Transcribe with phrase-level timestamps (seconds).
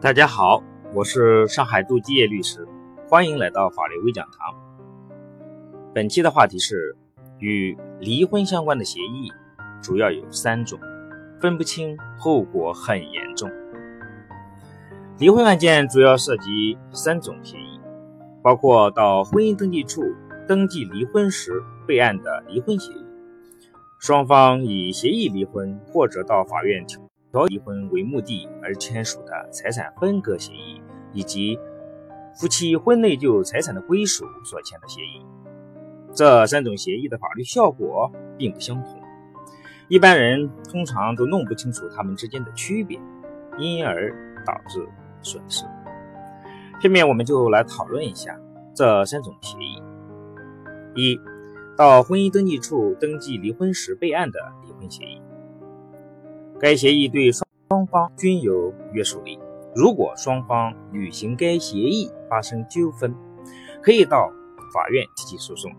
[0.00, 0.62] 大家好，
[0.94, 2.64] 我是上海杜基业律师，
[3.08, 4.54] 欢迎来到法律微讲堂。
[5.92, 6.96] 本期的话题是
[7.40, 9.32] 与离婚相关的协议，
[9.82, 10.78] 主要有三种，
[11.40, 13.50] 分不清，后果很严重。
[15.18, 17.80] 离婚案件主要涉及三种协议，
[18.40, 20.04] 包括到婚姻登记处
[20.46, 23.04] 登记离婚时备案的离婚协议，
[23.98, 27.02] 双方以协议离婚或者到法院调。
[27.46, 30.80] 离婚为目的而签署的财产分割协议，
[31.12, 31.58] 以及
[32.34, 35.26] 夫妻婚内就财产的归属所签的协议，
[36.14, 39.00] 这三种协议的法律效果并不相同，
[39.88, 42.98] 一般人通常都弄不清楚它们之间的区别，
[43.58, 44.10] 因而
[44.46, 44.88] 导致
[45.20, 45.64] 损失。
[46.80, 48.38] 下面我们就来讨论一下
[48.74, 49.82] 这三种协议：
[50.94, 51.20] 一、
[51.76, 55.20] 到婚姻登记处登记离婚时备案的离婚协议。
[56.60, 59.38] 该协议对双方均有约束力。
[59.76, 63.14] 如果双方履行该协议发生纠纷，
[63.80, 64.28] 可以到
[64.74, 65.70] 法院提起诉讼，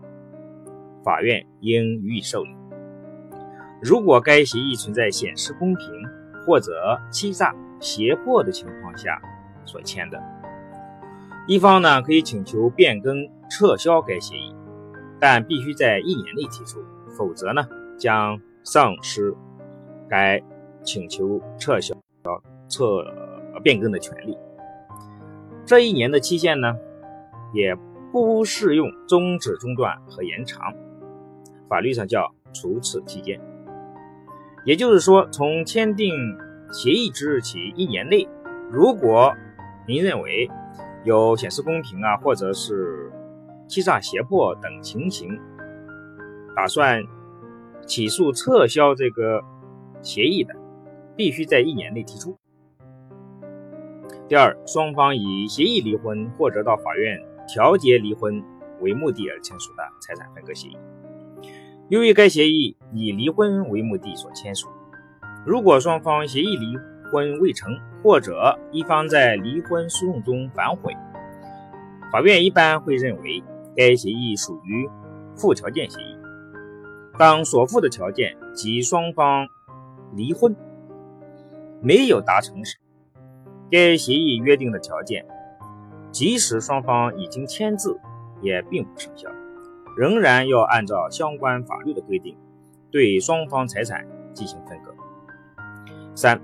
[1.04, 2.50] 法院应予以受理。
[3.82, 5.86] 如果该协议存在显示公平
[6.46, 9.20] 或者欺诈、胁迫的情况下
[9.66, 10.18] 所签的，
[11.46, 14.54] 一方呢可以请求变更、撤销该协议，
[15.18, 16.80] 但必须在一年内提出，
[17.18, 17.66] 否则呢
[17.98, 19.34] 将丧失
[20.08, 20.42] 该。
[20.82, 21.94] 请求撤销、
[22.68, 23.04] 撤
[23.62, 24.36] 变更的权利。
[25.64, 26.76] 这一年的期限呢，
[27.52, 27.76] 也
[28.12, 30.72] 不适用终止、中断和延长，
[31.68, 33.40] 法律上叫除此期间。
[34.64, 36.14] 也就是说，从签订
[36.72, 38.28] 协议之日起一年内，
[38.70, 39.32] 如果
[39.86, 40.50] 您认为
[41.04, 43.10] 有显示公平啊，或者是
[43.68, 45.28] 欺诈、胁迫等情形，
[46.54, 47.02] 打算
[47.86, 49.42] 起诉撤销这个
[50.02, 50.54] 协议的。
[51.20, 52.34] 必须在一年内提出。
[54.26, 58.42] 第二，双方以协议离婚或者到法院调解离婚
[58.80, 60.78] 为目的而签署的财产分割协议，
[61.90, 64.68] 由于该协议以离婚为目的所签署，
[65.44, 66.74] 如果双方协议离
[67.12, 67.70] 婚未成，
[68.02, 70.96] 或者一方在离婚诉讼中反悔，
[72.10, 73.42] 法院一般会认为
[73.76, 74.88] 该协议属于
[75.36, 76.16] 附条件协议。
[77.18, 79.46] 当所附的条件及双方
[80.16, 80.56] 离婚。
[81.82, 82.76] 没有达成时，
[83.70, 85.24] 该协议约定的条件，
[86.10, 87.98] 即使双方已经签字，
[88.42, 89.30] 也并不生效，
[89.96, 92.36] 仍然要按照相关法律的规定，
[92.90, 94.94] 对双方财产进行分割。
[96.14, 96.38] 三、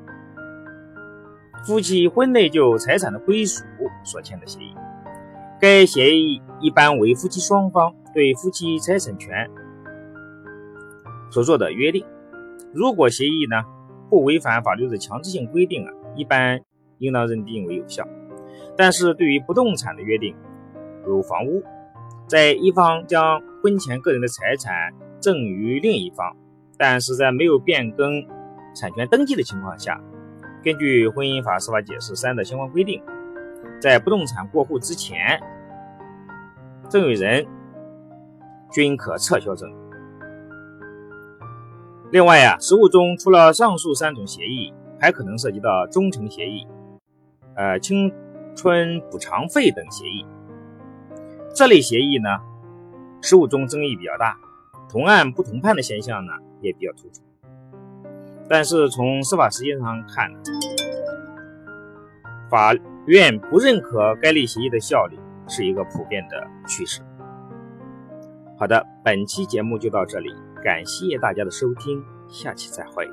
[1.66, 3.62] 夫妻婚内就财产的归属
[4.04, 4.74] 所签的协议，
[5.60, 9.50] 该协议一般为夫妻双方对夫妻财产权
[11.30, 12.06] 所做的约定。
[12.72, 13.75] 如果协议呢？
[14.08, 16.60] 不违反法律的强制性规定啊，一般
[16.98, 18.06] 应当认定为有效。
[18.76, 20.34] 但是对于不动产的约定，
[21.04, 21.62] 如房屋，
[22.26, 26.36] 在一方将婚前个人的财产赠与另一方，
[26.78, 28.26] 但是在没有变更
[28.74, 30.00] 产权登记的情况下，
[30.62, 33.02] 根据《婚姻法司法解释三》的相关规定，
[33.80, 35.40] 在不动产过户之前，
[36.88, 37.46] 赠与人
[38.70, 39.85] 均可撤销赠与。
[42.12, 46.66] 另外呀，实务中除了上述三种协议，还可能涉及到忠诚协议、
[47.54, 48.12] 呃青
[48.54, 50.24] 春补偿费等协议。
[51.52, 52.28] 这类协议呢，
[53.20, 54.38] 实务中争议比较大，
[54.88, 57.22] 同案不同判的现象呢也比较突出。
[58.48, 60.30] 但是从司法实践上看，
[62.48, 62.72] 法
[63.06, 65.18] 院不认可该类协议的效力
[65.48, 67.02] 是一个普遍的趋势。
[68.56, 70.32] 好的，本期节目就到这里。
[70.66, 73.08] 感谢大家的收听，下期再会。